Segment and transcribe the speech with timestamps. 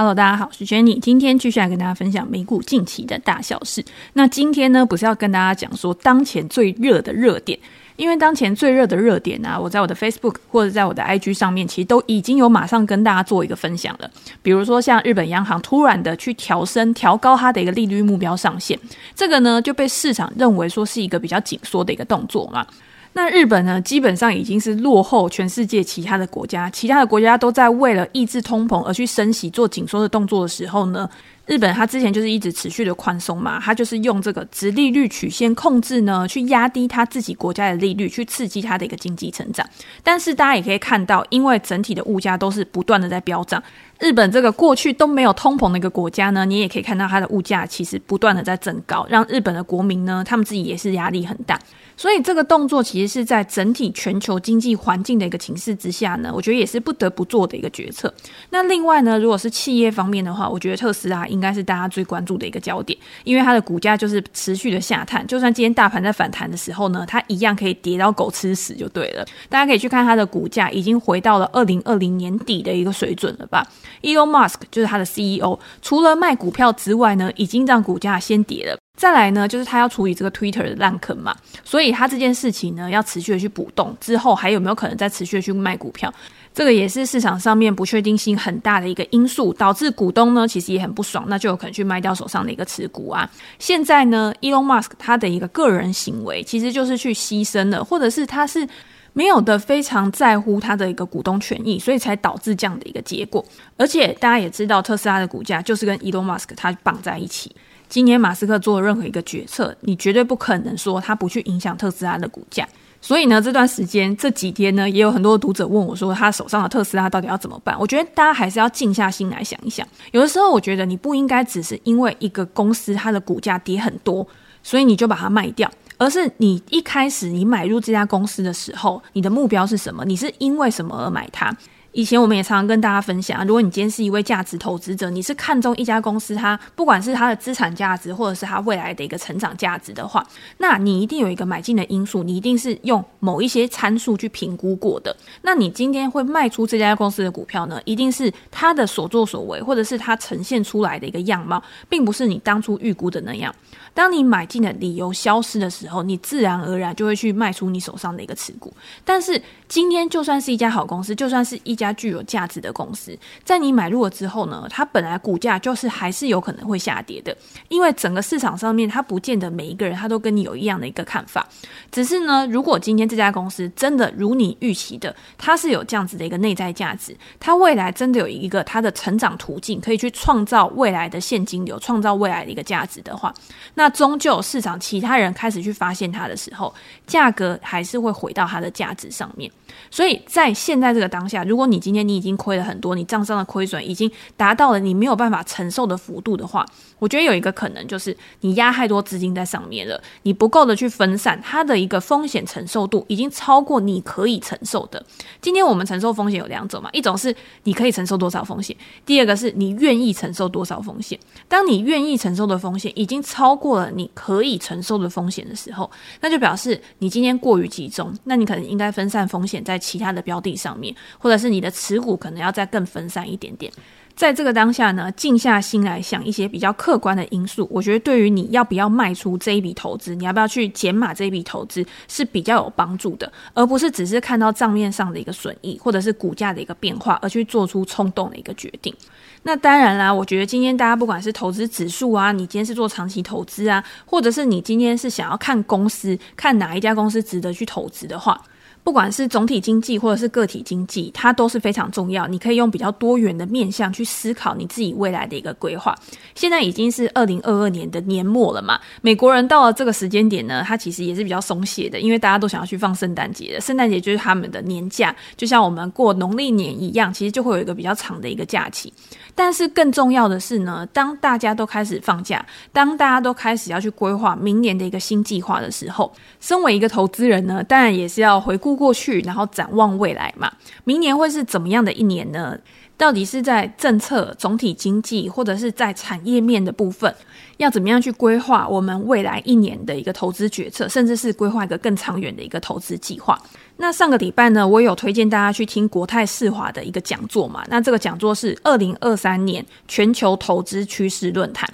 [0.00, 3.84] Hello，大家好，我是 Jenny，今天继续来跟大家分享美股近期的大小事。
[4.14, 7.58] 那今天呢，不是要跟大家讲说当前最热的热点，
[7.96, 14.10] 因为当前最热的热点呢、啊，我在我的 Facebook 或者在我的 IG 上面，其实都已经有马上跟大家做一个分享了。
[14.40, 18.78] 比如说，像日本央行突然的去调升、调高它的一个利率目标上限，
[19.14, 22.66] 这个呢就被市场认为说是一个比较紧缩的一个动作嘛。
[23.12, 31.10] 那日本呢，基本上已经是落后全世界其他的国家，其他的国家都在为了抑制通膨而去升息、做紧缩的动作的时候呢，
[31.46, 39.68] 日本它之前就是一直持续的宽松嘛，它就是用这个直利率曲线控制呢，去压低它自己国家的利率，去刺激它的一个经济成长。
[40.04, 43.60] 但是大家也可以看到，因为整体的物价都是不断的在飙涨。
[44.00, 51.58] 日本这个过去都没有通膨的一个国家呢，你也可以看到它的物价其实不断的在增高，让日本的国民呢，他们自己也是压力很大。
[51.98, 58.12] 所以这个动作其实是在整体全球经济环境的一个情势之下呢，我觉得也是不得不做的一个决策。
[58.48, 69.26] 那另外呢，如果是企业方面的话，我觉得特斯拉应该是大家最关注的一个焦点，因为它的股价就是持续的下探，就算今天大盘在反弹的时候呢，它一样可以跌到狗吃屎就对了。
[69.50, 73.62] 大家可以去看它的股价已经回到了二零二零年底的一个水准了吧。
[74.02, 78.78] Elon Musk 就是他的 CEO，除了卖股票之外呢，已经让股价先跌了。
[78.96, 86.12] 再来呢，就是他要处理这个 Twitter 的烂坑嘛，所以他这件事情呢，要持续的去补洞，之后还有没有可能再持续的去卖股票？
[86.52, 93.30] 这个也是市场上面不确定性很大的一个因素，导致股东呢其实也很不爽，那就有可能去卖掉手上的一个持股啊。
[93.58, 98.68] 现在呢，Elon Musk 他的一个个人行为，其实就是去牺牲了，或者是他是。
[99.12, 103.44] 没有的，非常在乎他的一个股东权益，所以才导致这样的一个结果。
[103.76, 107.54] 而且大家也知道，特斯拉的股价就是跟 Elon Musk 他绑在一起。
[107.88, 112.66] 今年马斯克做任何一个决策，你绝对不可能说他不去影响特斯拉的股价。
[113.02, 117.74] 所以呢，这段时间这几天呢，也有很多读者问我说，他手上的特斯拉到底要怎么办？
[117.80, 119.84] 我觉得大家还是要静下心来想一想。
[120.12, 124.24] 有的时候，我觉得你不应该只是因为一个公司它的股价跌很多，
[124.62, 125.70] 所以你就把它卖掉。
[125.98, 130.02] 而是你一开始你买入这家公司的时候，你的目标是什么？
[130.06, 131.54] 你是因为什么而买它？
[131.92, 140.24] 以前我们也常常跟大家分享，如果你今天是一位价值投资者，你是看中一家公司，它不管是它的资产价值，或者是它未来的一个成长价值的话，
[140.58, 145.14] 那你一定有一个买进的因素，你一定是用某一些参数去评估过的。
[145.42, 153.52] 那你今天会卖出这家公司的股票呢，一定是它的所作所为，或者是它呈现出来的一个样貌，并不是你当初预估的那样。
[153.92, 158.72] 当你买进的理由消失的时候，你自然而然就会去卖出你手上的一个持股。
[159.04, 167.34] 但是今天就算是一家好公司，就算是一家具有价值的公司，在你买入了之后呢，它本来股价就是还是有可能会下跌的，
[167.68, 171.48] 因为整个市场上面它不见得每一个人他都跟你有一样的一个看法。
[171.90, 183.32] 只是呢，如果今天这家公司真的如你预期的，它是有这样子的一个内在价值，它未来真的有一个它的成长途径，可以去创造未来的现金流，创造未来的一个价值的话，
[183.74, 186.74] 那终究市场其他人开始去发现它的时候，
[187.06, 189.50] 价格还是会回到它的价值上面。
[189.90, 196.66] 所以在现在这个当下，如果你今天你已经亏了很多，你账上的亏损已经达到了你没有办法承受的幅度的话，
[196.98, 205.00] 我觉得有一个可能就是你压太多资金在上面了，你不够的去分散它的一个风险承受度已经超过你可以承受的。
[205.40, 208.76] 今天我们承受风险有两种嘛，一种是你可以承受多少风险，
[209.06, 211.18] 第二个是你愿意承受多少风险。
[211.48, 219.60] 当你愿意承受的风险已经超过了你可以承受的风险的时候，那就表示你今天过于集中，那你可能应该分散风险。
[219.62, 223.70] 在其他的标的上面，或者是你你的持股可能要再更分散一点点。
[224.16, 238.94] 在这个当下呢，静下心来想一些比较客观的因素，我觉得对于你要不要卖出这一笔投资，你要不要去减码这一笔投资是比较有帮助的，而不是只是看到账面上的一个损益或者是股价的一个变化而去做出冲动的一个决定。
[239.42, 248.42] 那当然啦，我觉得今天大家不管是投资指数啊，你今天是做长期投资啊，或者是你今天是想要看公司，看哪一家公司值得去投资的话。
[248.82, 252.26] 不管是总体经济或者是个体经济，它都是非常重要。
[252.26, 255.94] 你可以用比较多元的面向去思考你自己未来的一个规划。
[256.34, 263.60] 现在已经是二零二二年的年末了嘛，美国人到了这个时间点呢，他其实也是比较松懈的，因为大家都想要去放圣诞节的。
[263.60, 268.92] 圣诞节就是他们的年假，就像我们过农历年一样，其实就会有一个比较长的一个假期。
[269.34, 278.69] 但是更重要的是呢，当大家都开始放假，当大家都开始要去规划明年的一个新计划的时候，身为一个投资人呢，当然也是要回顾。
[278.74, 280.50] 过去，然后展望未来嘛。
[280.84, 282.58] 明年会是怎么样的一年呢？
[282.96, 287.14] 到底是在政策、总体经济，或者是在产业面的部分，
[287.56, 293.40] 要怎么样去规划我们未来一年的一个投资决策，甚至是规划一个更长远的一个投资计划？
[293.78, 297.64] 那上个礼拜呢，我有推荐大家去听国泰世华的一个讲座嘛。
[297.70, 301.66] 那这个讲座是二零二三年全球投资趋势论坛。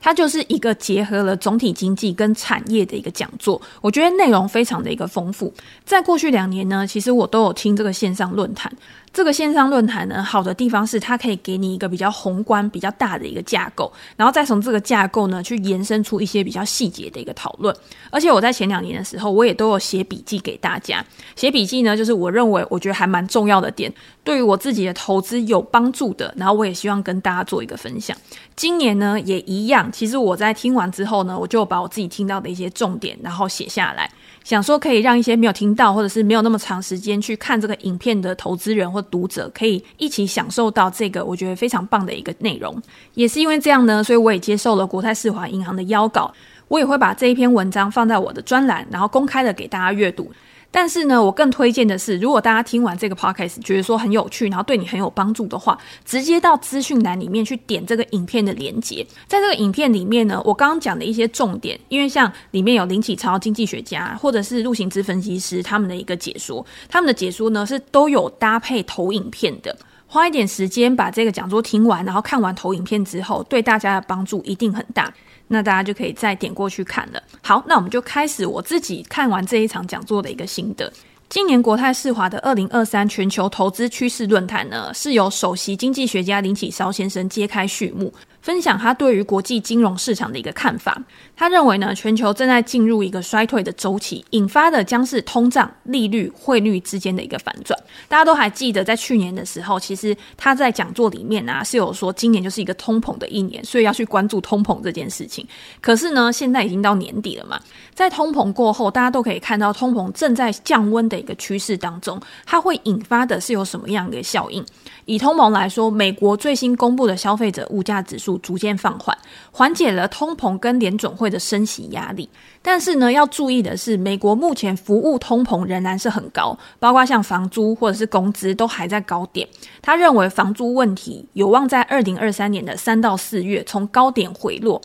[0.00, 5.52] 它就是一个结合了总体经济跟产业的一个讲座，我觉得内容非常的一个丰富。
[5.84, 8.72] 在过去两年呢，其实我都有听这个线上论坛。
[9.12, 17.74] 这个线上论坛呢，好的地方是它可以给你一个比较宏观、比较大的一个架构，然后再从这个架构呢去延伸出一些比较细节的一个讨论。
[18.10, 21.04] 而且我在前两年的时候，我也都有写笔记给大家。
[21.34, 28.16] 写笔记呢，就是我认为我觉得还蛮重要的点，对于我自己的投资有帮助的，然后我也希望跟大家做一个分享。
[28.54, 34.10] 今年呢也一样，其实我在听完之后呢，我就把我自己听到的一些重点，然后写下来。
[34.48, 42.74] 想说可以让一些没有听到或者是没有那么长时间去看这个影片的投资人或读者，可以一起享受到这个我觉得非常棒的一个内容。
[43.12, 46.32] 也是因为这样呢，所以我也接受了国泰世华银行的邀稿，
[46.68, 50.32] 我也会把这一篇文章放在我的专栏，然后公开的给大家阅读。
[50.70, 59.04] 但是呢，我更推荐的是，如果大家听完这个 podcast 觉得说很有趣，然后对你很有帮助的话，直接到资讯栏里面去点这个影片的连接。
[59.26, 69.74] 在这个影片里面呢，我刚刚讲的一些重点，因为像里面有林启超经济学家或者是陆行之分析师他们的一个解说，他们的解说呢是都有搭配投影片的。
[70.10, 75.12] 花一点时间把这个讲座听完，然后看完投影片之后，对大家的帮助一定很大。
[75.48, 77.22] 那大家就可以再点过去看了。
[77.42, 80.92] 好，那我们就开始我自己看完这一场讲座的一个心得。
[81.28, 88.12] 今年国泰世华的二零二三全球投资趋势论坛呢，是由首席经济学家林启超先生揭开序幕。
[88.48, 90.98] 分享他对于国际金融市场的一个看法。
[91.36, 97.78] 他认为呢，全球正在进入一个衰退的周期，引发的将是通胀、利率、汇率之间的一个反转。
[98.08, 105.46] 大家都还记得，在去年的时候，其实他在讲座里面啊是有说，今年就是一个通膨的一年，所以要去关注通膨这件事情。
[105.82, 107.60] 可是呢，现在已经到年底了嘛，
[107.92, 114.64] 在通膨过后，大家都可以看到通膨正在降温的一个趋势当中，它会引发的是有什么样的效应？
[115.08, 118.28] 以通膨来说，美国最新公布的消费者物价指数。
[118.42, 119.16] 逐渐放缓，
[119.50, 122.28] 缓解了通膨跟联准会的升息压力。
[122.60, 129.48] 但是呢，要注意的是，美国目前服务通膨仍然是很高，包括像房租或者是工资都还在高点。
[129.80, 134.78] 他认为房租问题有望在二零二三年的三到四月从高点回落。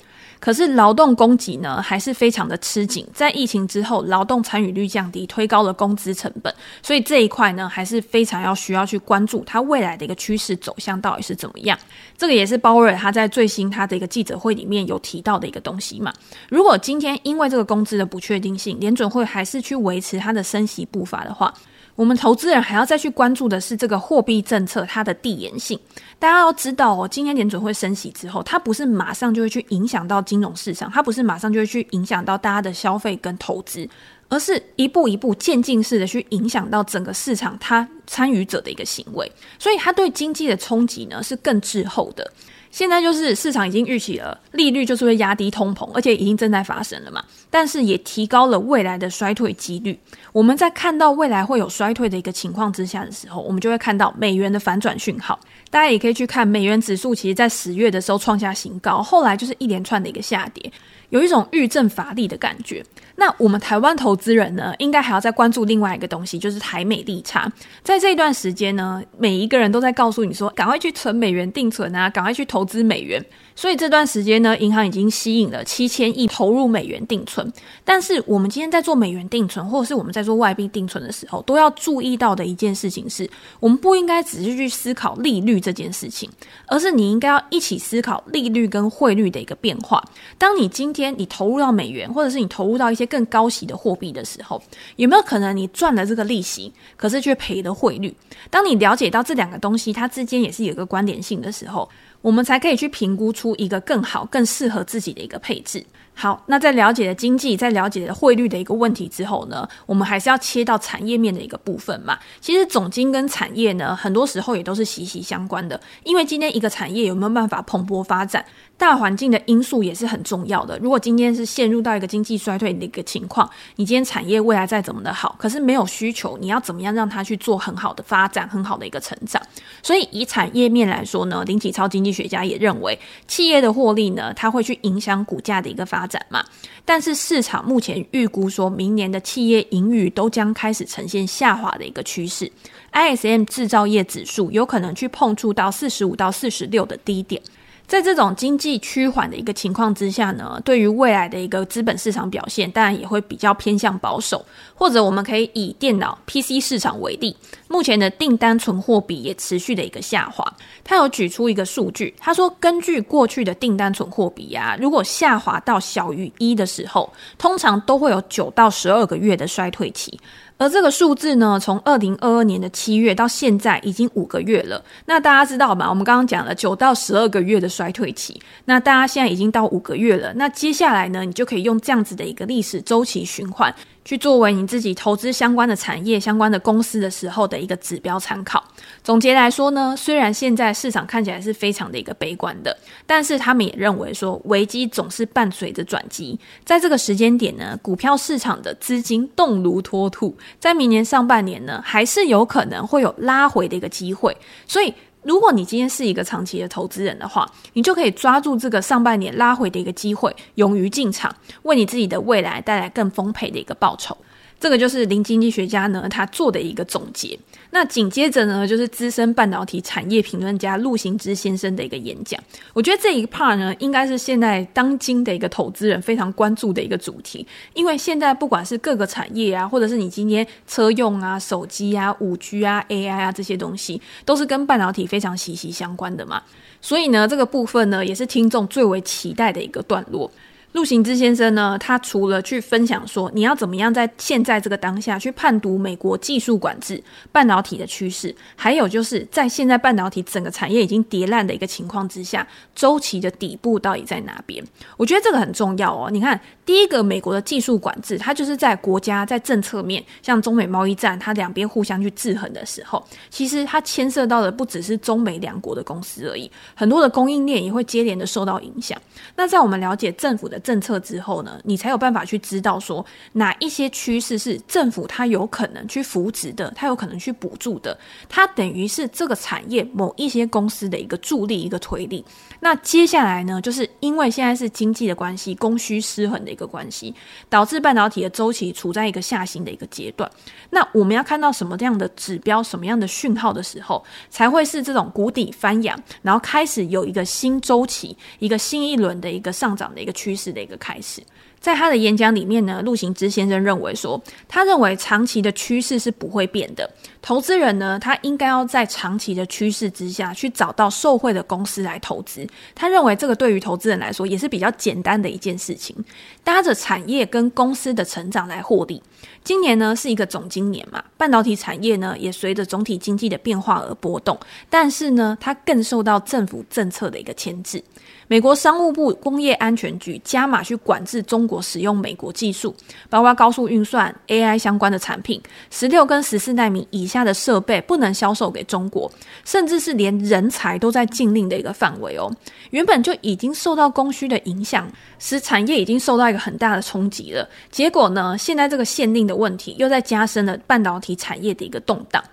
[0.43, 3.07] 可是劳动供给呢，还是非常的吃紧。
[3.13, 11.79] 在疫情之后，劳动参与率降低，推高了工资成本，所以这一块呢，还是非常要需要去关注它未来的一个趋势走向到底是怎么样。
[12.17, 16.11] 这个也是鲍威尔他在最新他的一个记者会里面有提到的一个东西嘛。
[16.49, 21.53] 如果今天因为这个工资的不确定性，联准会还是去维持它的升息步伐的话，
[21.95, 25.79] 我们投资人还要再去关注的是这个货币政策它的递延性。
[26.17, 33.87] 大家要知道哦，今天联准会升息之后，它不是马上就会去影响到金融市场，它不是马上就会去影响到大家的消费跟投资，
[34.29, 42.31] 而是一步一步渐进式的去影响到整个市场它参与者的一个行为，所以它对经济的冲击呢是更滞后的。
[42.73, 47.23] 现在就是市场已经预期了利率就是会压低通膨，而且已经正在发生了嘛。
[47.51, 49.95] 但是也提高了未来的衰退几率。
[50.31, 55.39] 我们在看到未来会有衰退的一个情况之下的时候，我们就会看到美元的反转讯号。
[55.69, 60.71] 大家也可以去看美元指数，其实在十月的时候创下新高，后来就是一连串的一个下跌。
[61.13, 62.83] 有一种欲振乏力的感觉。
[63.17, 67.47] 那我们台湾投资人呢，应该还要再关注另外一个东西，就是台美利差。
[67.83, 73.23] 在这一段时间呢，每一个人都在告诉你说，赶快去存美元定存啊，赶快去投资美元。
[73.55, 77.51] 所以这段时间呢，银行已经吸引了七千亿投入美元定存。
[77.83, 83.29] 但是我们今天在做美元定存，或者是我们在做外币定存的时候，都要注意到的一件事情是，
[83.59, 86.29] 我们不应该只是去思考利率这件事情，
[86.67, 90.03] 而是你应该要一起思考利率跟汇率的一个变化。
[90.37, 94.61] 当你今天你投入到美元，或者是你投入到一些更高息的货币的时候，
[94.95, 98.13] 有没有可能你赚了这个利息，可是却赔了汇率？
[98.49, 101.87] 当你了解到这两个东西它之间也是有一个关联性的时候，
[102.23, 105.85] 我们才可以去评估出一个更好、更适合自己的一个配置。
[106.15, 112.17] 好，那在了解了经济、在了解了汇率的一个问题之后呢，我们还是要切到产业面的一个部分嘛。
[112.39, 118.45] 其实总经跟产业呢，很多时候也都是息息相关的，因为今天一个产业有没有办法蓬勃发展，
[118.77, 120.77] 大环境的因素也是很重要的。
[120.79, 129.41] 如果今天是陷入到一个经济衰退的一个情况，你今天产业未来再怎么的好，可是没有需求，你要怎么样让它去做很好的发展、很好的一个成长？
[129.81, 136.43] 所以以产业面来说呢，林启超经济学家也认为，企业的获利呢，它会去影响股价的一个发发展嘛。
[136.83, 142.51] 但是市场目前预估说，明年的企业盈余都将开始呈现下滑的一个趋势
[142.91, 147.41] ，ISM 制造业指数有可能去碰触到四十五到四十六的低点。
[147.85, 154.43] 在这种经济趋缓的一个情况之下呢，对于未来的一个资本市场表现，当然也会比较偏向保守。
[154.73, 157.35] 或者我们可以以电脑 PC 市场为例，
[157.67, 160.43] 目前的订单存货比也持续的一个下滑。
[160.83, 170.19] 他有举出一个数据，他说根据过去的订单存货比啊，如果下滑到小于一的时候，通常都会有九到十二个月的衰退期。
[170.57, 174.83] 而这个数字呢，从二零二二年的七月到现在已经五个月了。
[175.05, 175.89] 那大家知道吗？
[175.89, 180.31] 我们刚刚讲了九到十二个月的衰退期，那大家现在已经到五个月了。
[180.35, 183.73] 那接下来呢，你就可以用这样子的一个历史周期循环。
[184.05, 188.63] 去作为你自己投资相关的产业、相关的公司的时候的一个指标参考。
[189.03, 196.39] 总结来说呢，虽然现在市场看起来是非常的一个悲观的，但是他们也认为说，危机总是伴随着转机。
[196.65, 204.35] 在这个时间点呢，股票市场的资金动如脱兔，在明年上半年呢，还是有可能会有拉回的一个机会。
[204.67, 214.15] 所以，如果你今天是一个长期的投资人的话，你就可以抓住这个上半年拉回的一个机会，勇于进场，为你自己的未来带来更丰沛的一个报酬。
[214.59, 217.37] 这个就是林经济学家呢，他做的一个总结。
[217.71, 222.41] 那紧接着呢，就是资深半导体产业评论家陆行之先生的一个演讲。
[222.71, 227.45] 我觉得这一 part 呢，应该是现在当今的一个投资人非常关注的一个主题。
[227.73, 236.41] 因为现在不管是各个产业啊，或者是你今天车用啊、手机啊、五 G 啊、AI 啊这些东西，都是跟半导体非常息息相关的嘛。
[236.79, 240.31] 所以呢，这个部分呢，也是听众最为期待的一个段落。
[240.73, 247.01] 陆行之先生呢，他除了去分享说你要怎么样在现在这个当下去判读美国技术管制
[247.31, 254.63] 半导体的趋势，还有就是在现在半导体整个产业已经跌烂的一个情况之下，周期的底部到底在哪边？
[254.97, 256.09] 我觉得这个很重要哦。
[256.11, 268.99] 你看，第一个美国的技术管制，它就是在国家在政策面，像中美贸易战，它两边互相去制衡的时候，其实它牵涉到的不只是中美两国的公司而已，很多的供应链也会接连的受到影响。
[269.35, 277.97] 那在我们了解政府的政策之后呢，你才有办法去知道说哪一些趋势是政府它有可能去扶植的，它有可能去补助的，
[278.29, 282.23] 它等于是这个产业某一些公司的一个助力、一个推力。
[282.61, 287.13] 那接下来呢，就是因为现在是经济的关系，供需失衡的一个关系，
[287.49, 290.31] 导致半导体的周期处在一个下行的一个阶段。
[290.69, 301.21] 那我们要看到什么样的指标、什么样的讯号的时候，才会是这种谷底翻扬，然后开始有一个新周期、一个新一轮的一个上涨的一个趋势的一个开始。
[301.59, 306.89] 在他的演讲里面呢，陆行之先生认为说，他认为长期的趋势是不会变的。
[307.21, 312.45] 投资人呢，他应该要在长期的趋势之下去找到受惠的公司来投资。
[312.75, 315.95] 他认为这个对于投资人来说也是比较简单的一件事情，
[316.43, 319.01] 搭着产业跟公司的成长来获利。
[319.41, 324.37] 今年呢是一个总经年嘛，半导体产业呢也随着总体经济的变化而波动，
[324.69, 327.81] 但是呢，它更受到政府政策的一个牵制。
[328.27, 332.73] 美国商务部工业安全局加码去管制中国使用美国技术，
[333.09, 339.11] 包括高速运算、AI 相关的产品，十六跟十四纳米以下的设备不能销售给中国，
[339.43, 342.31] 甚至是连人才都在禁令的一个范围哦。
[342.71, 344.89] 原本就已经受到供需的影响，
[345.19, 347.47] 使产业已经受到一个很大的冲击了。
[347.69, 352.23] 结果呢，现在这个限令的问题又在加深了半导体产业的一个动荡。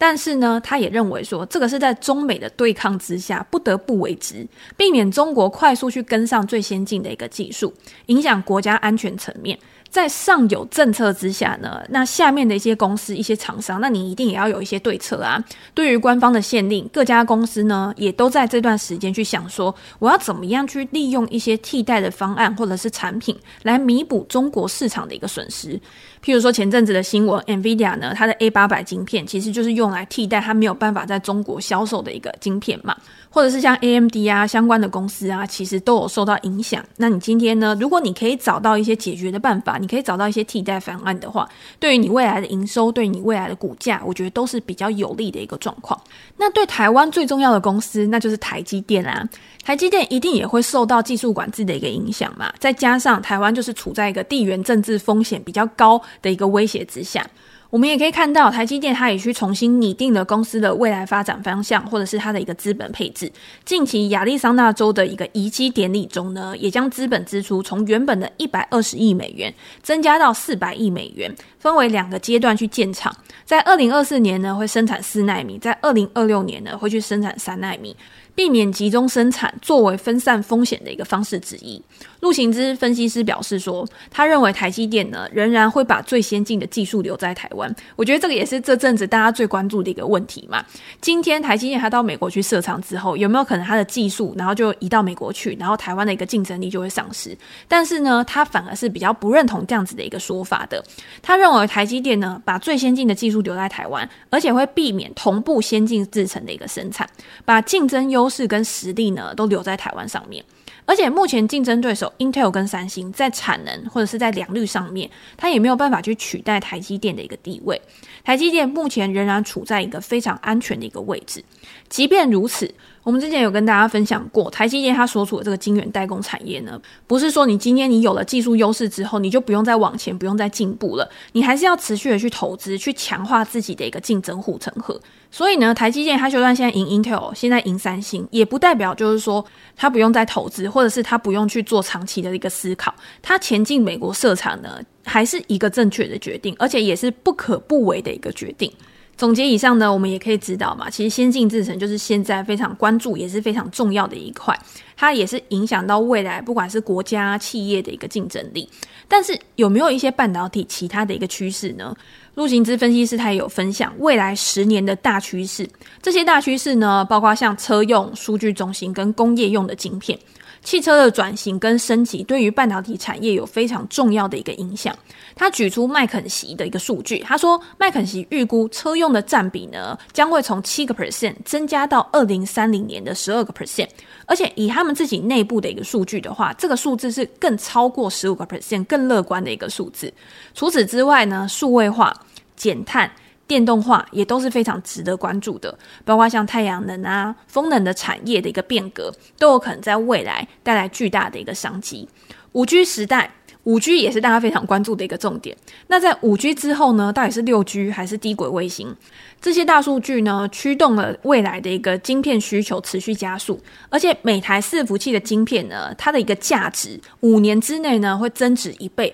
[0.00, 7.70] 但是呢，他也认为说，这个是在中美的对抗之下不得不为之，避免中国快速去跟上最先进的一个技术，
[8.06, 9.58] 影响国家安全层面。
[9.90, 15.44] 在上有政策之下呢，那下面的一些公司、一些厂商，那你一定也要有一些对策啊。
[15.74, 25.78] 对于官方的限令，各家公司呢也都在这段时间去想说，我要怎么样去利用一些替代的方案或者是产品来弥补中国市场的一个损失。
[26.24, 32.96] 譬如说前阵子的新闻，NVIDIA 呢，它的 A 八百晶片其实就是用来替代它没有办法在中国销售的一个晶片嘛。
[33.32, 36.84] 或者是像 AMD 啊相关的公司啊，其实都有受到影响。
[36.96, 41.48] 那你今天呢，如果你可以找到一些解决的办法，你可以找到一些替代方案的话，
[41.78, 45.96] 对于你未来的营收，对于你未来的股价，我觉得都是比较有利的一个状况。
[46.36, 49.24] 那对台湾最重要的公司，那就是台积电啊。
[49.62, 52.52] 台积电一定也会受到技术管制的一个影响嘛。
[52.58, 57.26] 再加上台湾就是处在一个地缘政治风险比较高的一个威胁之下。
[57.70, 63.30] 我们也可以看到，台积电它也去重新拟定了公司的未来发展方向，或者是它的一个资本配置。
[63.64, 73.14] 近期亚利桑那州的一个移机典礼中呢，也将资本支出从原本的一百二十亿美元增加到四百亿美元，分为两个阶段去建厂。
[73.44, 77.94] 在二零二四年呢，会生产四纳米；在二零二六年呢，会去生产三纳米。
[78.40, 81.78] 避免集中生产作为分散风险的一个方式之一。
[82.20, 87.74] 陆行之分析师表示说，他认为台积电呢仍然会把最先进的技术留在台湾。
[87.96, 90.64] 我觉得这个也是这阵子大家最关注的一个问题嘛。
[91.02, 97.36] 今天台积电他到美国去设厂之后，有没有可能他的技术然后就移到美国去，然后台湾的一个竞争力就会丧失？
[97.68, 100.82] 但是呢，他反而是比较不认同这样子的一个说法的。
[101.20, 107.08] 他认为台积电呢把最先进的技术留在台湾，而且会避免同步先进制程的一个生产，
[107.44, 110.42] 把竞争优势跟实力呢都留在台湾上面。
[110.86, 117.80] 而且目前竞争对手 Intel 跟三星在产能或者是在良率上面，它也没有办法去取代台积电的一个地位。
[118.24, 121.44] 台积电目前仍然处在一个非常安全的一个位置。
[121.88, 135.00] 即便如此，我们之前有跟大家分享过，台积电它所处的这个晶圆代工产业呢，不是说你今天你有了技术优势之后，你就不用再往前，不用再进步了，你还是要持续的去投资，去强化自己的一个竞争护城河。
[135.30, 139.44] 所以呢，台积电它就算现在赢 Intel，现在赢三星，也不代表就是说
[139.76, 142.94] 它不用再投资，或者是它不用去做长期的一个思考。
[143.22, 148.70] 它前进美国设厂呢，还是一个正确的决定，而且也是不可不为的一个决定。
[149.16, 154.58] 总结以上呢，我们也可以知道嘛，其实先进制程就是现在非常关注，也是非常重要的一块，
[154.96, 158.66] 它也是影响到未来不管是国家企业的一个竞争力。
[159.06, 161.94] 但是有没有一些半导体其他的一个趋势呢？
[162.34, 165.68] 陆行之分析师他也有分享未来十年的大趋势，
[166.00, 170.18] 这些大趋势呢，包括像车用、数据中心跟工业用的晶片。
[170.62, 174.94] 汽车的转型跟升级对于半导体产业有非常重要的一个影响。
[175.34, 183.88] 他举出麦肯锡的一个数据，他说麦肯锡预估车用的占比呢将会从七个 percent 增加到二零三零年的十二个 percent，
[184.26, 190.12] 而且以他们自己内部的一个数据的话，这个数字是更超过十五个 percent 更乐观的一个数字。
[190.54, 192.14] 除此之外呢，数位化、
[192.54, 193.10] 减碳。
[193.50, 202.08] 电动化也都是非常值得关注的，包括像太阳能啊、风能的产业的一个变革，都有可能在未来带来巨大的一个商机。
[202.52, 203.28] 五 G 时代，
[203.64, 205.56] 五 G 也是大家非常关注的一个重点。
[205.88, 208.94] 那在五 G 之后呢，到底是六 G 还是低轨卫星？
[209.40, 219.12] 这些大数据呢，驱动了未来的一个晶片需求持续加速，而且每台伺服器的晶片呢，它的一个价值五年之内呢，会增值一倍。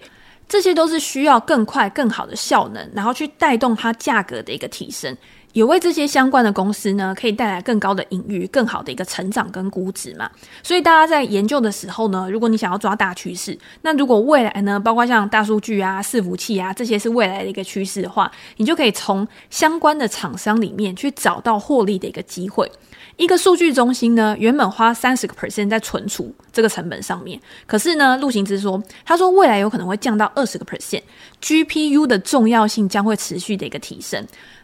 [0.48, 5.16] 这些都是需要更快、更好的效能，然后去带动它价格的一个提升，
[5.56, 10.30] 也为这些相关的公司呢，可以带来更高的盈余、更好的一个成长跟估值嘛。
[10.62, 22.70] 所以大家在研究的时候呢，如果你想要抓大趋势，那如果未来呢，包括像大数据啊、伺服器啊这些是未来的一个趋势的话，你就可以从相关的厂商里面去找到获利的一个机会。
[23.16, 34.22] 一个数据中心呢，原本花三十个 percent 在存储这个成本上面，可是呢，陆行之说，他说未来有可能会降到二十个 percent，GPU 的重要性将会持续的一个提升，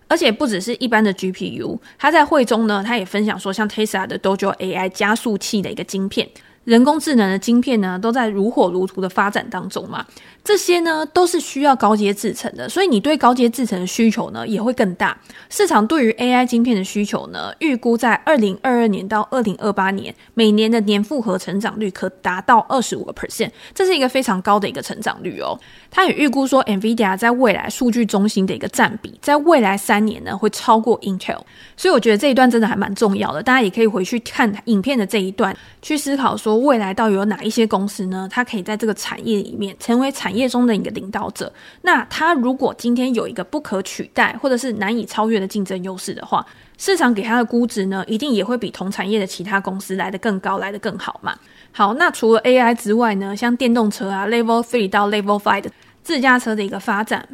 [0.08, 6.28] 而且不只是一般的 GPU，他在会中呢，他也分享说，像 Tesla 的 Dojo AI 加速器的一个晶片。
[6.64, 10.06] 人工智能的晶片呢，都在如火如荼的发展当中嘛。
[10.44, 15.16] 这些呢，都是需要高阶制程的，所以你对高阶制程的需求呢，也会更大。
[15.50, 25.58] 市场对于 AI 晶片的需求呢，预估在二零二二年到二零二八年，每年的年复合成长率可达到二十五个 percent，这是一个非常高的一个成长率哦。
[25.92, 31.38] 他也预估说，NVIDIA 在未来数据中心的一个占比，在未来三年呢，会超过 Intel。
[31.76, 36.62] 所以我觉得这一段真的还蛮重要的，大家也可以回去看影片的这一段，去思考说。
[36.62, 38.26] 未来到底有哪一些公司呢？
[38.30, 41.52] 它可以在这个产业里面成为产业中的一个领导者。
[41.82, 46.46] 那它如果今天有一个不可取代或者是难以超越的竞争优势的话，
[46.84, 51.32] 市场给它的估值呢，一定也会比同产业的其他公司来的更高，来的更好嘛。
[51.70, 55.70] 好，那除了 AI 之外呢，像电动车啊，Level Three 到 Level Five 的
[56.02, 57.24] 自驾车的一个发展。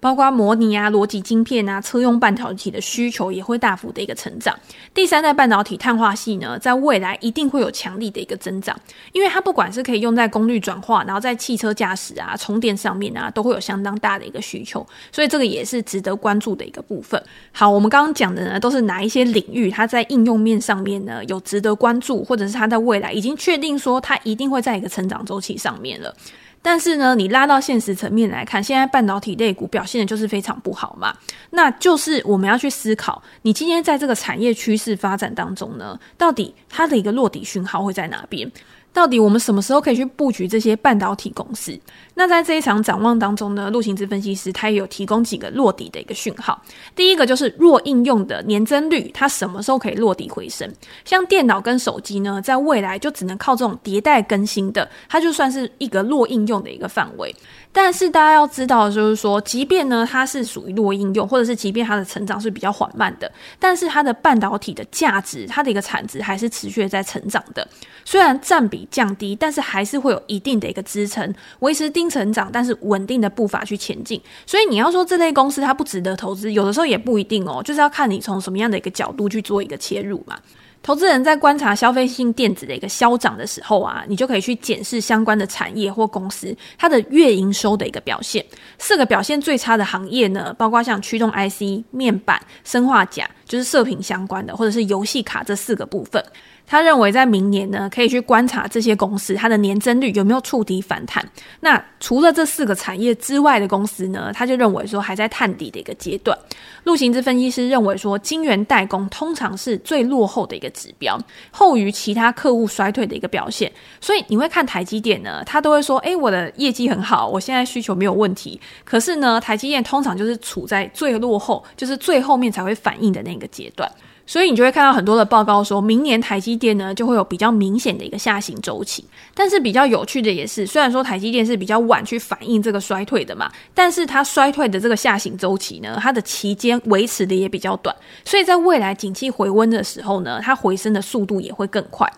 [0.00, 4.58] 包括模拟啊、逻辑晶片啊、车用半导体的需求也会大幅的一个成长。
[4.92, 8.74] 第三代半导体碳化系呢，在未来一定会有强力的一个增长，
[9.12, 17.22] 因为它不管是可以用在功率转化，然后在汽车驾驶啊、充电上面啊，都会有相当大的一个需求，所以这个也是值得关注的一个部分。
[17.52, 26.14] 好，我们刚刚讲的呢，都是哪一些领域它在应用面上面呢，有值得关注，或者是它在未来已经确定说它一定会在一个成长周期上面了。
[26.62, 31.16] 但是呢，你拉到现实层面来看，现在半导体类股表现的就是非常不好嘛。
[31.50, 38.50] 那就是我们要去思考，你今天在这个产业趋势发展当中呢，到底它的一个落底讯号会在哪边？
[38.92, 41.78] 到底我们什么时候可以去布局这些半导体公司？
[42.14, 46.60] 那在这一场展望当中呢，陆行之分析师他也有提供几个落底的一个讯号。
[46.94, 50.70] 第一个就是弱应用的年增率，它什么时候可以落底回升？
[51.04, 57.34] 像电脑跟手机呢，在未来就只能靠这种迭代更新的，它就算是一个弱应用的一个范围。
[57.72, 67.66] 但是大家要知道就是说，即便呢它是属于弱应用，或者是即便它的成长是比较缓慢的，但是它的半导体的价值，它的一个产值还是持续在成长的。
[68.04, 74.20] 虽然占比降低，但是还是会有一定的一个支撑，维持低成长但是稳定的步伐去前进。
[74.44, 80.36] 所以你要说这类公司它不值得投资，有的时候也不一定哦，就是要看你从什么样的一个角度去做一个切入嘛。
[80.82, 88.44] 投资人在观察消费性电子的一个消长的时候啊，你就可以去检视相关的产业或公司它的月营收的一个表现。
[88.78, 96.24] 四个表现最差的行业呢，包括像驱动 IC、面板、生化钾，就是射频相关的，或者是游戏卡这四个部分。
[96.70, 101.28] 他认为，在明年呢，可以去观察这些公司它的年增率有没有触底反弹。
[101.58, 106.38] 那除了这四个产业之外的公司呢，他就认为说还在探底的一个阶段。
[106.84, 111.18] 陆行之分析师认为说，晶圆代工通常是最落后的一个指标，
[111.50, 113.70] 后于其他客户衰退的一个表现。
[114.00, 123.90] 所以你会看台积电呢，他都会说：“诶，我的业绩很好，我现在需求没有问题。”可是呢，台积电通常就是处在最落后，就是最后面才会反应的那个阶段。
[124.30, 129.04] 所以你就会看到很多的报告说，明年台积电呢就会有比较明显的一个下行周期。
[129.34, 137.92] 但是比较有趣的也是，虽然说台积电是比较晚去反映这个衰退的嘛，但是它衰退的这个下行周期呢，它的期间维持的也比较短。
[138.24, 142.08] 所以在未来景气回温的时候呢，它回升的速度也会更快。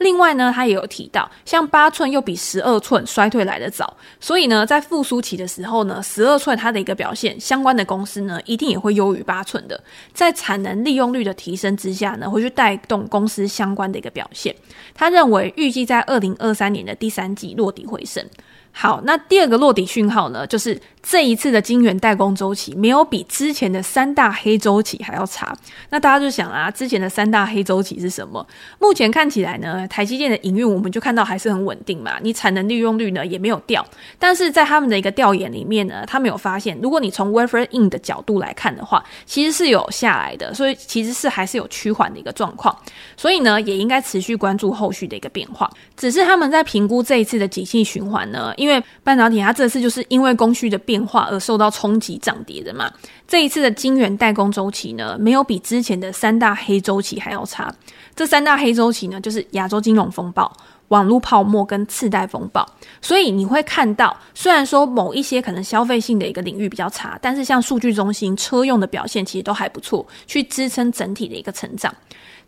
[0.00, 9.78] 另外呢，他也有提到，像八寸又比十二寸衰退来得早，所以呢，在复苏期的时候呢，十二寸它的一个表现，相关的公司呢，一定也会优于八寸的。
[10.14, 14.56] 在产能利用率的提升之下呢，会去带动公司相关的一个表现。
[14.94, 18.24] 他认为，预计在二零二三年的第三季落底回升。
[18.72, 25.56] 好，那第二个落底讯号呢，就是这一次的晶圆代工周期没有比之前的三大黑周期还要差。
[25.88, 28.46] 那大家就想啊，之前的三大黑周期是什么？
[28.78, 33.84] 目前看起来呢，台积电的营运我们就看到还是很稳定嘛，你产能利用率呢也没有掉。
[34.18, 42.76] 但是在他们的一个调研里面呢，他们有发现，如果你从 wafer in 的角度来看的话，其实是有下来的，所以其实是还是有趋缓的一个状况。
[43.16, 45.70] 所以呢，也应该持续关注后续的一个变化。
[45.96, 48.52] 只是他们在评估这一次的景气循环呢。
[48.56, 52.92] 因为半导体它这次就是因为供需的变化而受到冲击涨跌的嘛，
[53.28, 57.72] 这一次的晶圆代工周期呢，没有比之前的三大黑周期还要差。
[58.16, 60.52] 这三大黑周期呢，就是亚洲金融风暴、
[60.88, 62.68] 网络泡沫跟次贷风暴。
[63.00, 71.94] 所以你会看到，虽然说某一些可能消费性的一个领域比较差，但是像数据中心、车用的表现其实都还不错，去支撑整体的一个成长。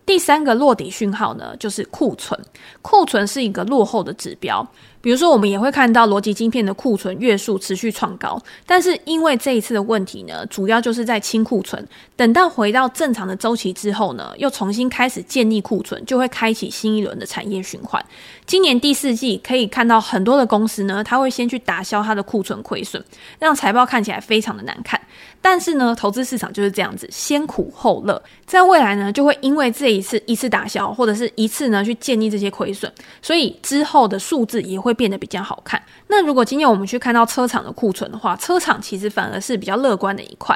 [0.05, 2.37] 第三个落底讯号呢，就是库存。
[2.83, 4.67] 库存是一个落后的指标。
[5.03, 11.87] 比如说，我们也会看到逻辑晶片的库存月数持续创高，但是因为这一次的问题呢，主要就是在清库存。
[12.17, 18.03] 等到回到正常的周期之后呢，又重新开始建立库存，就会开启新一轮的产业循环。
[18.47, 23.03] 今年第四季可以看到很多的公司呢，它会先去打消它的库存亏损，
[23.41, 25.01] 让财报看起来非常的难看。
[25.41, 28.23] 但是呢，投资市场就是这样子，先苦后乐。
[28.47, 34.93] 在未来呢，就会因为这一次一次打消，或者是一次呢去建立这些亏损，所以之后的数字也会。
[34.93, 35.83] 变得比较好看。
[36.09, 40.55] 那如果今天我们去看到车厂的库存的话，车厂其实反而是比较乐观的一块。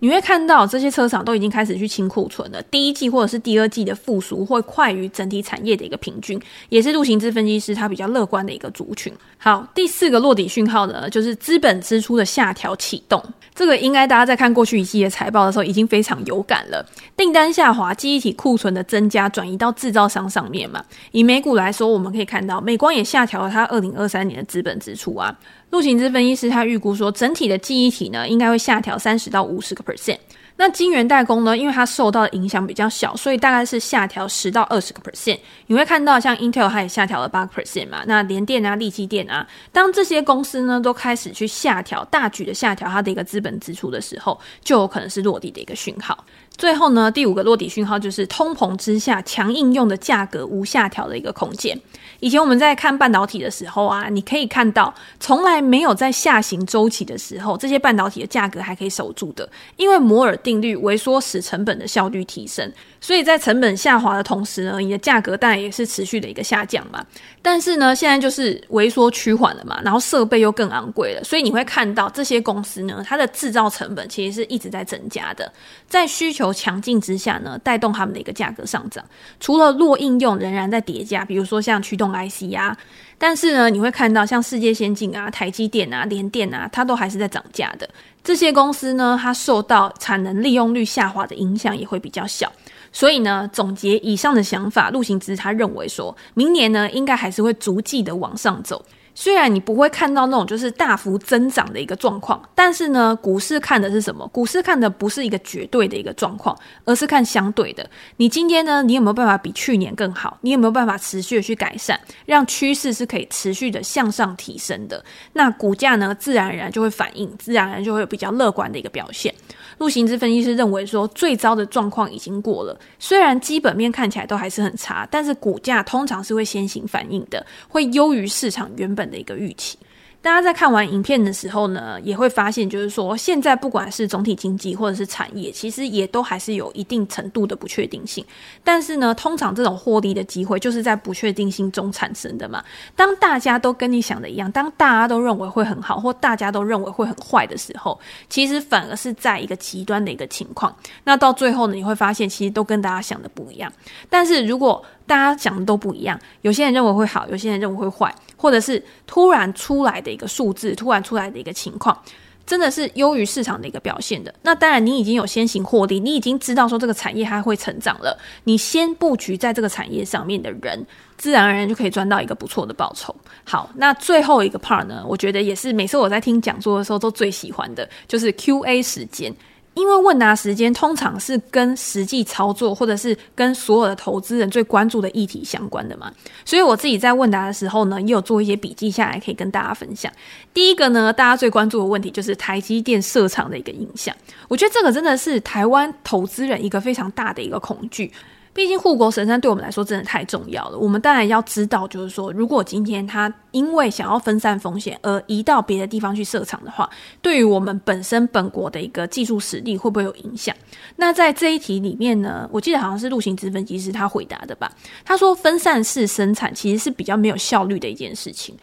[0.00, 9.12] 你会看到这些车厂都已经开始去清库存了，第一季或者是第二季的复苏会快于整体产业的一个平均，也是陆行之分析师他比较乐观的一个族群。
[9.38, 13.22] 好，第四个落底讯号呢，就是资本支出的下调启动。
[13.54, 16.84] 这个应该大家在看过去一季的财报的时候已经非常有感了。
[17.16, 20.84] 订单下滑，记忆体库存的增加转移到制造商上面嘛。
[21.10, 25.36] 以美股来说，我们可以看到美光也下调了它二零二三年的资本支出啊。
[25.70, 30.18] 陆行之分析师他预估说，整体的记忆体呢应该会下调三十到五十个 percent。
[30.60, 31.56] 那晶圆代工呢？
[31.56, 35.38] 因为它受到的影响比较小，所以大概是下调十到二十个 percent。
[35.68, 38.02] 你会看到像 Intel 它也下调了八个 percent 嘛。
[38.08, 46.24] 那联电啊、力积电啊，当这些公司呢都开始去下调、大举的下调它的一个资本支出的时候，就有可能是落地的一个讯号。
[46.58, 51.80] 最后呢，第五个落底讯号就是通膨之下，强应用的价格无下调的一个空间。
[52.20, 62.70] 以前我们在看半导体的时候啊，你可以看到从来没有在下行周期的时候，这些半导体的价格还可以守住的，因为摩尔定律萎缩使成本的效率提升。
[63.00, 67.06] 所以在成本下滑的同时呢，你的价格当然也是持续的一个下降嘛。
[67.40, 75.52] 但是呢，现在就是萎缩趋缓了嘛，然后设备又更昂贵了，所以你会看到这些公司呢，它的制造成本其实是一直在增加的。
[75.86, 79.04] 在需求强劲之下呢，带动他们的一个价格上涨。
[79.40, 82.76] 除了弱应用仍然在叠加，比如说像驱动 IC 啊，
[83.16, 87.88] 但是呢，你会看到像世界先进啊、台积电啊、联电啊，它都还是在涨价的。
[88.22, 92.52] 这些公司呢，它受到产能利用率下滑的影响也会比较小。
[92.90, 98.84] 所以呢，总结以上的想法，陆行之他认为说，明年呢应该还是会逐季的往上走。
[99.20, 104.24] 虽然你不会看到那种就是大幅增长的一个状况，但是呢，股市看的是什么？
[104.28, 107.84] 股市看的不是一个绝对的一个状况，而是看相对的。
[108.18, 110.38] 你今天呢，你有没有办法比去年更好？
[110.42, 115.04] 你有没有办法持续的去改善，让趋势是可以持续的向上提升的？
[115.32, 119.34] 那股价呢，自然而然就会反应，自然而然就会有比较乐观的一个表现。
[119.78, 129.78] 陆行之分析师认为说，最糟的状况已经过了，虽然基本面看起来都还是很差，但是股价通常是会先行反应的，会优于市场原本的一个预期。
[130.20, 138.24] 大家在看完影片的时候呢，也会发现，就是说，现在不管是总体经济或者是产业，其实也都还是有一定程度的不确定性。
[138.64, 142.62] 但是呢，通常这种获利的机会就是在不确定性中产生的嘛。
[142.96, 150.74] 当大家都跟你想的一样，当大家都认为会很好，或大家都认为会很坏的时候，其实反而是在一个极端的一个情况。
[151.04, 153.72] 那到最后呢，你会发现，其实都跟大家想的不一样。
[154.10, 161.98] 但是如果大家想的都不一样，有些人认为会好，有些人认为会坏，或者是突然出来的一个数字，突然出来的一个情况，
[162.46, 164.32] 真的是优于市场的一个表现的。
[164.42, 173.14] 那当然，你已经有先行获利，你已经知道说这个产业它会成长了，你先布局在这个产业上面的人，自然而然就可以赚到一个不错的报酬。
[173.44, 179.34] 好，那最后一个 part 呢，我觉得也是每次我在听讲座的时候都最喜欢的，就是 QA 时间。
[179.74, 186.12] 因为问答时间通常是跟实际操作，或者是跟所有的投资人最关注的议题相关的嘛，
[186.44, 190.12] 所以我自己在问答的时候呢，也有做一些笔记下来，可以跟大家分享。
[190.52, 194.14] 第一个呢，大家最关注的问题就是台积电设厂的一个影响，
[194.48, 198.12] 我觉得这个真的是台湾投资人一个非常大的一个恐惧。
[198.58, 200.76] 毕竟护国神山对我们来说真的太重要了。
[200.76, 206.90] 我们当然要知道，就是说，如果今天他因为想要分散风险而移到别的地方去设厂的话，
[207.22, 210.52] 对于我们本身本国的一个技术实力会不会有影响？
[210.96, 214.68] 那在这一题里面呢，我记得好像是陆行直分析师他回答的吧？
[215.04, 218.56] 他说分散式生产其实是比较没有效率的一件事情。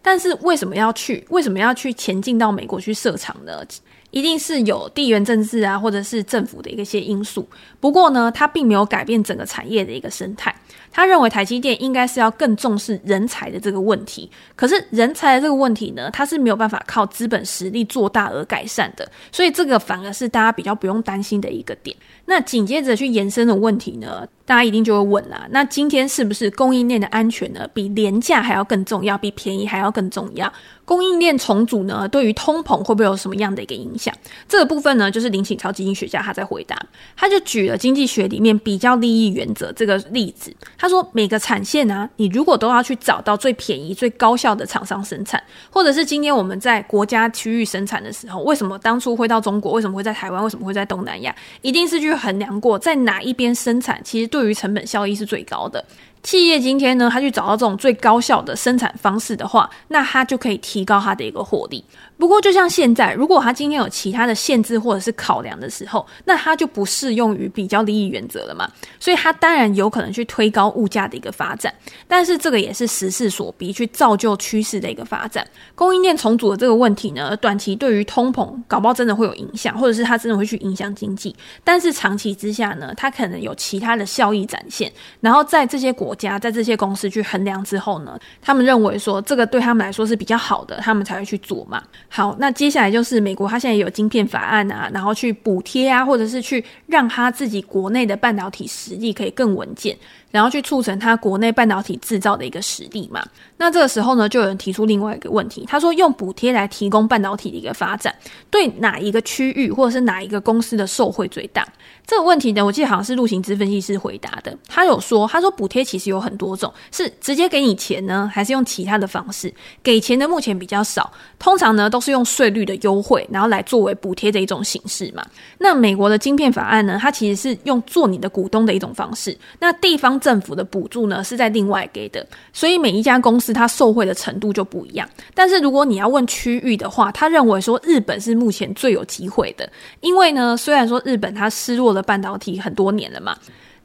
[0.00, 1.26] 但是为什么要去？
[1.28, 3.62] 为什么要去前进到美国去设厂呢？
[4.10, 7.48] 一定是有地缘政治啊，或者是政府的一些因素。
[7.78, 10.54] 不过呢，它并没有改变整个产业的一个生态。
[10.92, 14.28] 他认为台积电应该是要更重视人才的这个问题。
[14.56, 19.08] 可是人才的这个问题呢，它是没有办法靠资本实力做大而改善的。
[19.30, 21.96] 所以这个反而是大家比较不用担心的一个点。
[22.30, 30.50] 那紧接着去延伸的问题呢，大家一定就会问啦：那今天是不是供应链的安全呢，比廉价还要更重要，比便宜还要更重要？
[30.84, 34.14] 供应链重组呢，对于通膨会不会有什么样的一个影响？
[34.48, 36.80] 这个部分呢，就是林启超经济学家他在回答，
[37.16, 40.54] 他就举了经济学里面比较利益原则这个例子。
[40.78, 49.72] 他说，每个产线啊，你如果都要去找到最便宜、最高效的厂商生产，或者是今天我们在国家区域生产的时候，为什么当初会到中国？
[49.72, 50.42] 为什么会在台湾？
[50.42, 51.34] 为什么会在东南亚？
[51.62, 55.84] 一定是去衡量过在哪一边生产，其实对于成本效益是最高的。
[56.22, 61.82] 企业今天呢，他去找到这种最高效的生产方式的话，那他就可以提高他的一个获利。
[62.18, 68.70] 不过，就像现在，如果他今天有其他的限制或者是考量的时候，那他就不适用于比较利益原则了嘛。
[68.98, 71.72] 所以，他当然有可能去推高物价的一个发展。
[72.06, 75.46] 但是，这个也是时势所逼，去造就趋势的一个发展。
[75.74, 81.34] 供应链重组的这个问题呢，短期对于通膨搞不好真的会有影响，或者是它真的会去影响经济。
[81.64, 84.92] 但是长期之下呢，它可能有其他的效益展现。
[85.22, 91.80] 然后在这些国国家，在这些公司去衡量之后呢，他们认为说这个对他们来说是比较好的，他们才会去做嘛。
[92.08, 99.96] 好，那接下来就是美国，他现在有晶片法案啊，然后去补贴啊，或者是去让他自己国内的半导体实力可以更稳健。
[100.30, 103.22] 然后去促成它国内半导体制造的一个实力嘛。
[103.56, 108.14] 那这个时候呢，就有人提出另外一个问题，他说用补贴来提供半导体的一个发展，
[108.50, 111.66] 对哪一个区域或者是哪一个公司的受惠最大？
[112.06, 114.56] 这个问题呢，我记得好像是陆行之分析师回答的。
[114.66, 119.52] 他有说，他说补贴其实有很多种，是直接给你钱呢，还是用其他的方式？
[119.82, 125.24] 给钱的目前比较少，通常呢都是用税率的优惠，然后来作为补贴的一种形式嘛。
[125.58, 129.36] 那美国的晶片法案呢，它其实是用做你的股东的一种方式。
[129.60, 135.08] 那地方政府的补助呢，是在另外给的，所以每一家公司它受惠的程度就不一样。
[135.34, 139.68] 但是如果你要问区域的话，他认为说日本是目前最有机会的，
[140.00, 143.36] 因为呢，虽然说日本它失落了半导体很多年了嘛。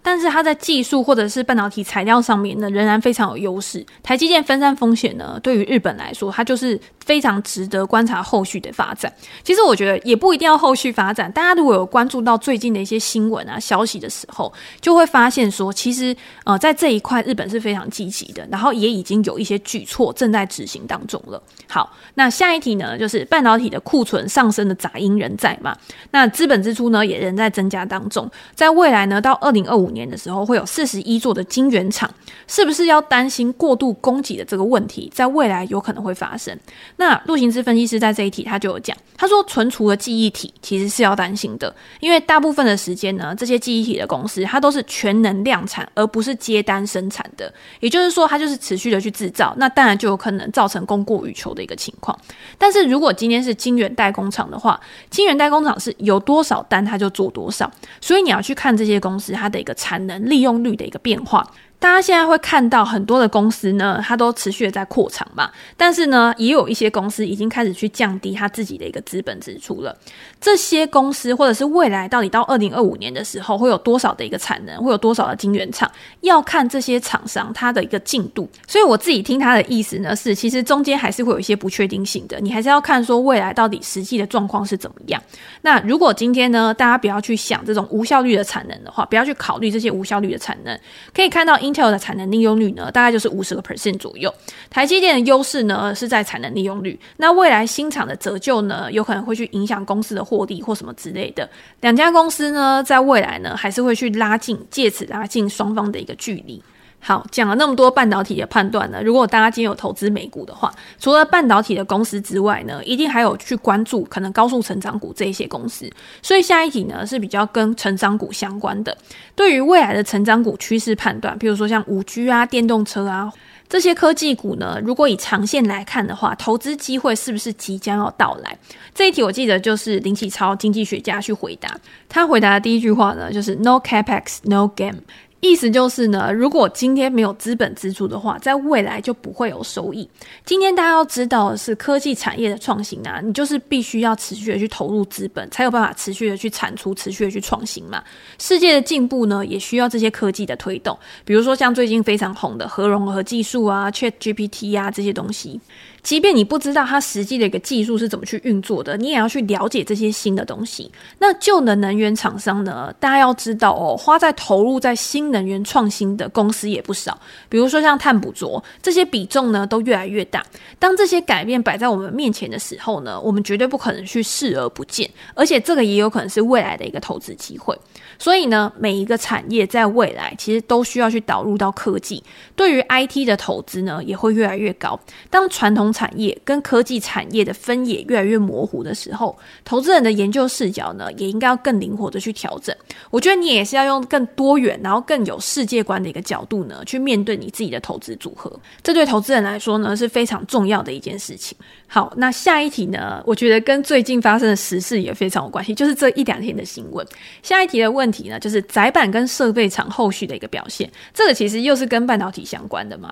[0.05, 3.83] 但是它在技术或者是半导体材料上面呢，仍然非常有优势。
[4.03, 9.11] 台积电分散风险呢，对于日本来说，它就是非常值得观察后续的发展。
[9.43, 21.41] 其实我觉得也不一定要后续发展，大家如果有关注到最近的一些新闻啊、消息的时候，就会发现说，其实呃，在这一块日本是非常积极的，然后也已经有一些举措正在执行当中了。
[21.67, 25.75] 好，那下一题呢，就是半导体的库存上升的杂音仍在嘛？
[26.11, 28.29] 那资本支出呢，也仍在增加当中。
[28.53, 32.07] 在未来呢，到二零二五年的时候会有四十一座的晶圆厂，
[32.47, 36.55] 是不是要担心过度供给的这个问题，在未来有可能会发生？
[36.97, 52.17] 那陆行之分析师在这一题他就有讲，他说存储的记忆体其实是要担心的，因为大部分的时间呢，这些记忆体的公司它都是全能量产，而不是接单生产的，也就是说它就是持续的去制造，那当然就有可能造成供过于求的一个情况。
[52.57, 54.79] 但是如果今天是晶圆代工厂的话，
[55.09, 61.47] 晶圆代工厂是有多少单它就做多少，所以你要去看这些公司它的一个产能利用率的一个变化。
[61.77, 69.95] 大家现在会看到很多的公司呢，它都持续的在扩厂嘛，但是呢，也有一些公司已经开始去降低它自己的一个资本支出了。
[70.41, 75.89] 这些公司或者是未来到底到二零二五年的时候会有多少的一个产能，会有多少的晶圆厂，
[76.21, 78.49] 要看这些厂商它的一个进度。
[78.65, 85.21] 所以我自己听他的意思呢，是其实中间还是会有一些不确定性的，你还是要看说未来到底实际的状况是怎么样。
[85.61, 90.79] 那如果今天呢，大家不要去想这种无效率的产能的话，不要去考虑这些无效率的产能，
[91.13, 91.59] 可以看到。
[91.65, 94.33] Intel 的产能利用率呢，大概就是五十个 percent 左右。
[94.69, 96.99] 台积电的优势呢是在产能利用率。
[97.17, 101.49] 那未来新厂的折旧呢，有可能会去影响公司的获利或什么之类的。
[101.81, 106.61] 两家公司呢，在未来呢，还是会去拉近，借此拉近双方的一个距离。
[107.07, 115.87] 好，讲了那么多半导体的判断呢，如果大家今天有投资美股的话，除了半导体的公司之外呢，一定还有去关注可能高速成长股这一些公司。
[116.23, 118.97] 所以下一题呢是比较跟成长股相关的。
[119.35, 123.31] 对于未来的成长股趋势判断，譬如说像五 G 啊、电动车啊
[123.69, 128.57] 这些科技股呢，如果以长线来看的话，投资机会是不是即将要到来？
[128.95, 131.69] 这一题我记得就是林启超经济学家去回答，
[132.09, 134.97] 他回答的第一句话呢就是 No capex, no game。
[135.45, 140.09] 意思就是呢，如果今天没有资本支出的话，在未来就不会有收益。
[140.43, 148.03] 今天大家要知道的是，科技产业的创新啊，你就是必须要持续的去投入资本，才有办法持续的去产出、持续的去创新嘛。
[148.39, 150.97] 世界的进步呢，也需要这些科技的推动。
[151.23, 155.59] 比如说像最近非常红的核融合技术啊、ChatGPT 啊这些东西。
[156.05, 160.91] 即便你不知道它实际的一个技术是怎么去运作的，你也要去了解这些新的东西。
[161.17, 162.93] 那旧的能源厂商呢？
[162.99, 167.19] 大家要知道哦，花在投入在新能源创新的公司也不少。
[167.49, 170.45] 比如说像碳捕捉这些比重呢，都越来越大。
[170.77, 177.75] 当这些改变摆在我们面前的时候呢，我们绝对不可能去视而不见，而且这个也有可能是未来的一个投资机会。
[178.19, 182.23] 所以呢，每一个产业在未来其实都需要去导入到科技。
[182.55, 184.99] 对于 IT 的投资呢，也会越来越高。
[185.31, 192.75] 当传统产业跟科技产业的分野越来越模糊的时候，投资人的研究视角呢，也应该要更灵活的去调整。
[193.09, 198.51] 我觉得你也是要用更多元，然后更有世界观的一个角度呢，去面对你自己的投资组合。
[198.83, 201.57] 这对投资人来说呢，是非常重要的一件事情。
[201.87, 207.07] 好，那下一题呢，我觉得跟最近发生的时事也非常有关系，就是这一两天的新闻。
[207.41, 210.91] 下一题的问题呢，就是窄板跟设备厂后续的一个表现。
[211.13, 213.09] 这个其实又是跟半导体相关的嘛。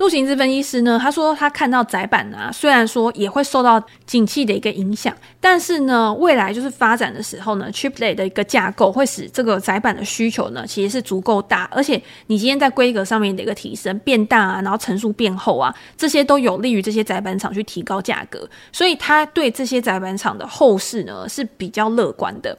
[0.00, 22.56] 陆行之分析师呢，他说他看到窄板啊，虽然说也会受到景气的一个影响，但是呢，未来就是发展的时候呢，chiplet 的一个架构会使这个窄板的需求呢，其实是足够大，而且你今天在规格上面的一个提升变大啊，然后层数变厚啊，这些都有利于这些窄板厂去提高价格，所以他对这些窄板厂的后市呢是比较乐观的。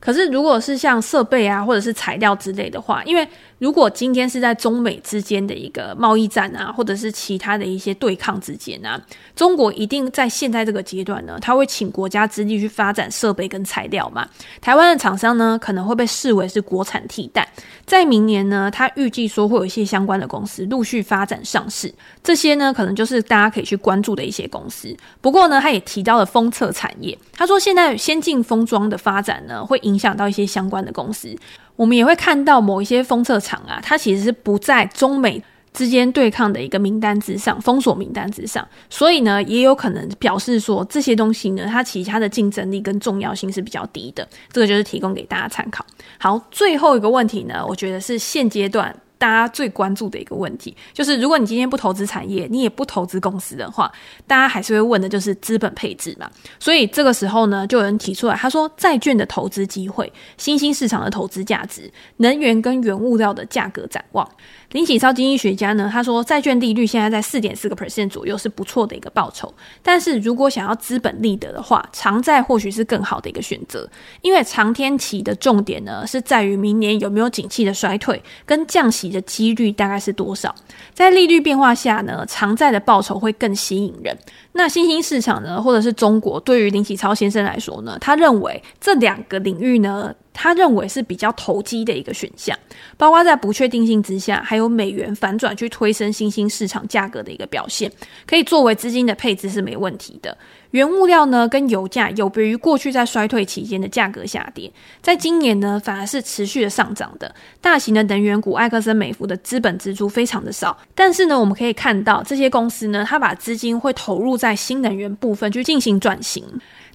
[0.00, 8.98] 可是如果是像设备啊，或者是材料之类的话，因为如果今天是在中美之间的一个贸易战啊，或者是其他的一些对抗之间啊，
[9.36, 14.26] 中国一定在现在这个阶段呢，他会请国家之力去发展设备跟材料嘛。
[14.62, 17.46] 台湾的厂商呢，可能会被视为是国产替代。
[17.84, 24.96] 在明年呢，他预计说会有一些相关的公司陆续发展上市，这些呢，可能就是大家可以去关注的一些公司。
[25.20, 31.36] 不过呢，他也提到了封测产业，他说现在先进封装的发展呢，会影影响到一些相关的公司。
[31.76, 44.26] 我们也会看到某一些封测厂啊，它其实是不在中美之间对抗的一个名单之上，封锁名单之上，所以呢，也有可能表示说这些东西呢，它其他的竞争力跟重要性是比较低的。
[44.52, 45.84] 这个就是提供给大家参考。
[46.18, 48.94] 好，最后一个问题呢，我觉得是现阶段。
[49.20, 53.92] 大家最关注的一个问题，就是如果你今天不投资产业，你也不投资公司的话，
[54.26, 56.26] 大家还是会问的就是资本配置嘛。
[56.58, 64.26] 所以这个时候呢，就有人提出来，他说债券的投资机会、新兴市场的投资价值、能源跟原物料的价格展望。
[64.70, 69.52] 林启超经济学家呢，他说债券利率现在在四点四个 percent 左右是不错的一个报酬，
[69.82, 73.86] 但是如果想要资本利得的话，长债或许是更好的一个选择，
[74.22, 80.54] 因为长天期的重点呢是在于明年有没有景气的衰退跟降息的几率大概是多少？
[80.94, 84.16] 在利率变化下呢，偿债的报酬会更吸引人。
[84.52, 92.58] 那新兴市场呢，或者是中国，对于林启超先生来说呢，他认为这两个领域呢，他认为是比较投机的一个选项，
[92.96, 97.92] 包括在不确定性之下，还有美元反转去推升新兴市场价格的一个表现，
[98.26, 100.34] 可以作为资金的配置是没问题的。
[100.70, 104.72] 原物料呢，跟油价有别于过去在衰退期间的价格下跌，
[105.02, 107.34] 在今年呢，反而是持续的上涨的。
[107.60, 116.42] 大型的能源股埃克森美孚的资本支出非常的少，但是呢，我们可以看到这些公司呢，它把资金会投入在新能源部分去进行转型。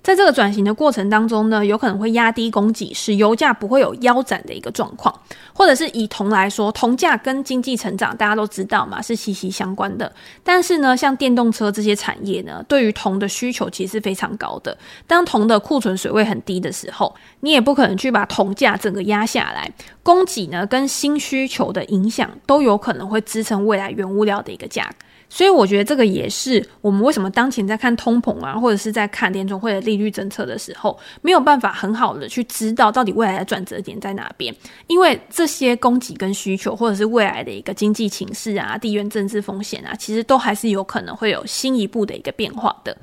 [0.06, 5.12] 在这个转型的过程当中呢，有可能会压低供给，使油价不会有腰斩的一个状况。
[5.52, 10.14] 或者是以铜来说，铜价跟经济成长大家都知道嘛，是息息相关的。
[10.44, 14.78] 但是呢，像电动车这些产业呢，对于铜的需求其实是非常高的。
[15.08, 19.74] 当铜的库存水位很低的时候，你也不可能去把铜价整个压下来。
[20.04, 24.96] 供给呢跟新需求的影响都有可能会支撑未来原物料的一个价格。
[25.36, 34.56] 所以我觉得这个也是我们为什么当前在看通膨啊，或者是在看联总会的利率政策的时候，没有办法很好的去知道到底未来的转折点在哪边，
[34.88, 42.96] 因为这些供给跟需求，或者是未来的一个经济情势啊、地缘政治风险啊，其实都还是有可能会有新一步的一个变化的。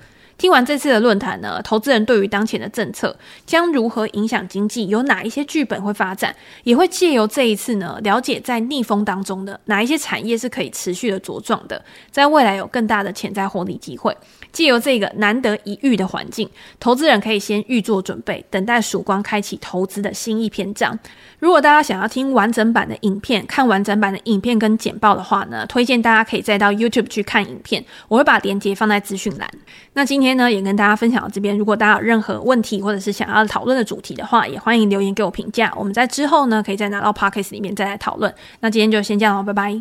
[0.42, 3.16] 听完这次的论坛呢，投资人对于当前的政策
[3.46, 6.34] 将如何影响经济，有哪一些剧本会发展，
[6.64, 11.80] 也会借由这一次呢，了解在逆风当中的哪一些产业是可以持续的茁壮的，
[12.10, 14.16] 在未来有更大的潜在获利机会。
[14.50, 20.98] 借由这个难得一遇的环境，投资人可以先预做准备，等待曙光开启投资的新一篇章。
[21.38, 29.48] 如果大家想要听完整版的影片，看完整版的影片跟简报的话呢，推荐大家可以再到 YouTube 去看影片，我会把链接放在资讯栏。
[29.94, 31.56] 那今天天呢，也跟大家分享到这边。
[31.56, 35.72] 如果大家有任何问题或者是想要讨论的主题的话，也欢迎留言给我评价。
[35.76, 38.34] 我们在之后呢，可以再拿到 Podcast 里面再来讨论。
[38.60, 39.70] 那今天就先这样哦，拜拜。